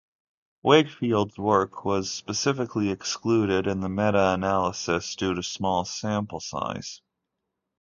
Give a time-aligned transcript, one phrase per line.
[0.63, 7.03] Wakefield's work was specifically excluded in the meta-analysis due to small sample size.